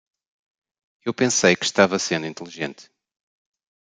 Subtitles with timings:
[1.05, 2.89] Eu pensei que estava sendo inteligente.